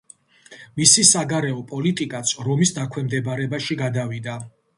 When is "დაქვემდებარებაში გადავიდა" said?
2.79-4.41